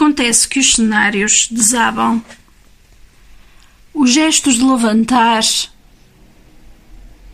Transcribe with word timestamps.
acontece 0.00 0.48
que 0.48 0.58
os 0.58 0.72
cenários 0.72 1.46
desabam. 1.50 2.24
Os 3.92 4.10
gestos 4.10 4.54
de 4.54 4.64
levantar, 4.64 5.42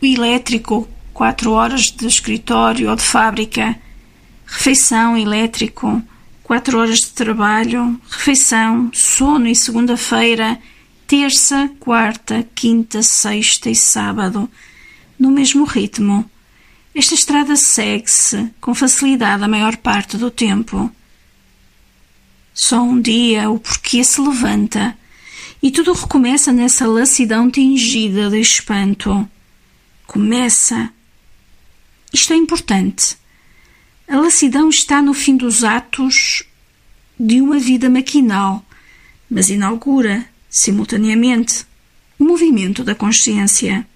o 0.02 0.04
elétrico, 0.04 0.88
quatro 1.14 1.52
horas 1.52 1.92
de 1.92 2.04
escritório 2.08 2.90
ou 2.90 2.96
de 2.96 3.02
fábrica, 3.02 3.78
refeição 4.44 5.16
elétrico, 5.16 6.02
quatro 6.42 6.80
horas 6.80 6.98
de 6.98 7.10
trabalho, 7.10 8.00
refeição, 8.10 8.90
sono 8.92 9.46
e 9.46 9.54
segunda-feira, 9.54 10.58
terça, 11.06 11.70
quarta, 11.78 12.44
quinta, 12.52 13.00
sexta 13.00 13.70
e 13.70 13.76
sábado, 13.76 14.50
no 15.16 15.30
mesmo 15.30 15.64
ritmo. 15.64 16.28
Esta 16.92 17.14
estrada 17.14 17.54
segue-se 17.54 18.50
com 18.60 18.74
facilidade 18.74 19.44
a 19.44 19.48
maior 19.48 19.76
parte 19.76 20.16
do 20.16 20.32
tempo. 20.32 20.90
Só 22.56 22.80
um 22.80 22.98
dia 22.98 23.50
o 23.50 23.60
porquê 23.60 24.02
se 24.02 24.18
levanta 24.18 24.96
e 25.62 25.70
tudo 25.70 25.92
recomeça 25.92 26.50
nessa 26.50 26.86
lassidão 26.86 27.50
tingida 27.50 28.30
de 28.30 28.40
espanto. 28.40 29.28
Começa. 30.06 30.90
Isto 32.10 32.32
é 32.32 32.36
importante. 32.36 33.18
A 34.08 34.16
lassidão 34.16 34.70
está 34.70 35.02
no 35.02 35.12
fim 35.12 35.36
dos 35.36 35.64
atos 35.64 36.44
de 37.20 37.42
uma 37.42 37.58
vida 37.58 37.90
maquinal, 37.90 38.64
mas 39.28 39.50
inaugura, 39.50 40.26
simultaneamente, 40.48 41.66
o 42.18 42.24
movimento 42.24 42.82
da 42.82 42.94
consciência. 42.94 43.86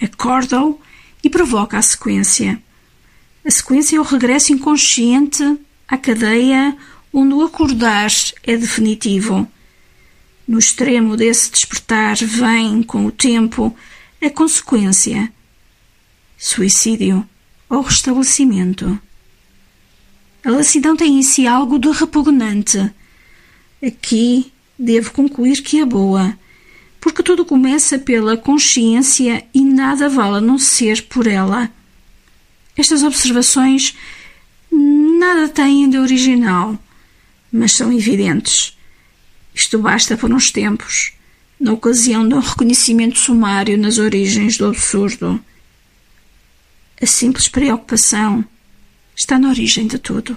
Acorda-o 0.00 0.80
e 1.22 1.28
provoca 1.28 1.76
a 1.76 1.82
sequência. 1.82 2.62
A 3.44 3.50
sequência 3.50 3.98
é 3.98 4.00
o 4.00 4.02
regresso 4.02 4.50
inconsciente 4.50 5.42
à 5.86 5.98
cadeia 5.98 6.74
onde 7.14 7.32
o 7.32 7.42
acordar 7.42 8.10
é 8.42 8.56
definitivo. 8.56 9.48
No 10.46 10.58
extremo 10.58 11.16
desse 11.16 11.50
despertar 11.50 12.16
vem, 12.16 12.82
com 12.82 13.06
o 13.06 13.12
tempo, 13.12 13.74
a 14.20 14.28
consequência: 14.28 15.32
suicídio 16.36 17.26
ou 17.70 17.80
restabelecimento. 17.80 18.98
A 20.44 20.50
lassidão 20.50 20.94
tem 20.94 21.18
em 21.18 21.22
si 21.22 21.46
algo 21.46 21.78
de 21.78 21.90
repugnante. 21.90 22.92
Aqui 23.82 24.52
devo 24.78 25.12
concluir 25.12 25.62
que 25.62 25.80
é 25.80 25.84
boa, 25.86 26.36
porque 27.00 27.22
tudo 27.22 27.44
começa 27.44 27.98
pela 27.98 28.36
consciência 28.36 29.46
e 29.54 29.64
nada 29.64 30.08
vale 30.08 30.38
a 30.38 30.40
não 30.40 30.58
ser 30.58 31.02
por 31.04 31.26
ela. 31.26 31.70
Estas 32.76 33.02
observações 33.02 33.96
nada 34.70 35.48
têm 35.48 35.88
de 35.88 35.96
original, 35.96 36.78
mas 37.56 37.70
são 37.70 37.92
evidentes. 37.92 38.76
Isto 39.54 39.78
basta 39.78 40.16
por 40.16 40.32
uns 40.32 40.50
tempos, 40.50 41.12
na 41.60 41.72
ocasião 41.72 42.28
de 42.28 42.34
um 42.34 42.40
reconhecimento 42.40 43.16
sumário 43.16 43.78
nas 43.78 43.98
origens 43.98 44.58
do 44.58 44.66
absurdo. 44.66 45.40
A 47.00 47.06
simples 47.06 47.46
preocupação 47.46 48.44
está 49.14 49.38
na 49.38 49.50
origem 49.50 49.86
de 49.86 50.00
tudo. 50.00 50.36